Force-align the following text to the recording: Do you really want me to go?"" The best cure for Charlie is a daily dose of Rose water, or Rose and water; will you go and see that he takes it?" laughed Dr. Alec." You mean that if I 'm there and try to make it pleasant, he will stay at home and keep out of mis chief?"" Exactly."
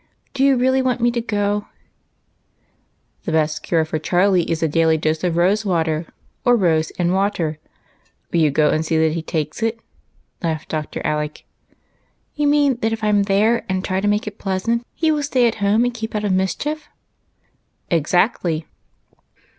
Do 0.33 0.43
you 0.43 0.55
really 0.57 0.81
want 0.81 0.99
me 0.99 1.11
to 1.11 1.21
go?"" 1.21 1.67
The 3.25 3.31
best 3.31 3.61
cure 3.61 3.85
for 3.85 3.99
Charlie 3.99 4.49
is 4.49 4.63
a 4.63 4.67
daily 4.67 4.97
dose 4.97 5.23
of 5.23 5.37
Rose 5.37 5.63
water, 5.63 6.07
or 6.43 6.55
Rose 6.55 6.89
and 6.97 7.13
water; 7.13 7.59
will 8.31 8.39
you 8.39 8.49
go 8.49 8.71
and 8.71 8.83
see 8.83 8.97
that 8.97 9.11
he 9.13 9.21
takes 9.21 9.61
it?" 9.61 9.79
laughed 10.43 10.69
Dr. 10.69 11.03
Alec." 11.05 11.45
You 12.35 12.47
mean 12.47 12.77
that 12.81 12.93
if 12.93 13.03
I 13.03 13.09
'm 13.09 13.25
there 13.29 13.63
and 13.69 13.85
try 13.85 14.01
to 14.01 14.07
make 14.07 14.25
it 14.25 14.39
pleasant, 14.39 14.83
he 14.95 15.11
will 15.11 15.21
stay 15.21 15.47
at 15.47 15.61
home 15.61 15.85
and 15.85 15.93
keep 15.93 16.15
out 16.15 16.23
of 16.23 16.33
mis 16.33 16.55
chief?"" 16.55 16.89
Exactly." 17.91 18.65